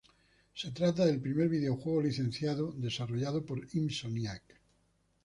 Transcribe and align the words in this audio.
Se 0.55 0.71
trata 0.71 1.05
del 1.05 1.21
primer 1.21 1.47
videojuego 1.47 2.01
licenciado 2.01 2.71
desarrollado 2.71 3.45
por 3.45 3.63
Insomniac. 3.75 4.41